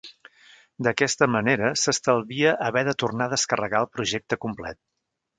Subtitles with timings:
[0.85, 4.81] D'aquesta manera s'estalvia haver de tornar a descarregar el projecte complet.